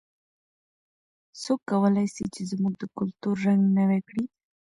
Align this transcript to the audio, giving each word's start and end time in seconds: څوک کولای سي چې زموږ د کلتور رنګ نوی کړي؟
څوک 1.43 1.59
کولای 1.71 2.07
سي 2.15 2.25
چې 2.33 2.41
زموږ 2.51 2.73
د 2.79 2.83
کلتور 2.97 3.35
رنګ 3.47 3.61
نوی 3.77 3.99
کړي؟ 4.07 4.23